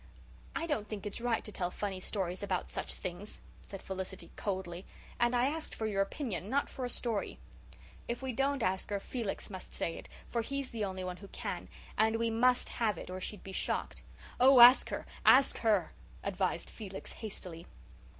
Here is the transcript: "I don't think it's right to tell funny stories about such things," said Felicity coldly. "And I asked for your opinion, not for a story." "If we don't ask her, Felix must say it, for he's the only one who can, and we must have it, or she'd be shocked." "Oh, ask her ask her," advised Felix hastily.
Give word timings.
"I 0.55 0.65
don't 0.65 0.87
think 0.89 1.05
it's 1.05 1.21
right 1.21 1.43
to 1.45 1.51
tell 1.51 1.69
funny 1.69 1.99
stories 1.99 2.41
about 2.41 2.71
such 2.71 2.95
things," 2.95 3.39
said 3.61 3.83
Felicity 3.83 4.31
coldly. 4.35 4.83
"And 5.19 5.35
I 5.35 5.45
asked 5.45 5.75
for 5.75 5.85
your 5.85 6.01
opinion, 6.01 6.49
not 6.49 6.71
for 6.71 6.83
a 6.83 6.89
story." 6.89 7.37
"If 8.07 8.23
we 8.23 8.33
don't 8.33 8.63
ask 8.63 8.89
her, 8.89 8.99
Felix 8.99 9.51
must 9.51 9.75
say 9.75 9.97
it, 9.99 10.09
for 10.27 10.41
he's 10.41 10.71
the 10.71 10.83
only 10.85 11.03
one 11.03 11.17
who 11.17 11.27
can, 11.27 11.67
and 11.99 12.15
we 12.15 12.31
must 12.31 12.69
have 12.69 12.97
it, 12.97 13.11
or 13.11 13.21
she'd 13.21 13.43
be 13.43 13.51
shocked." 13.51 14.01
"Oh, 14.39 14.59
ask 14.59 14.89
her 14.89 15.05
ask 15.23 15.59
her," 15.59 15.91
advised 16.23 16.71
Felix 16.71 17.11
hastily. 17.11 17.67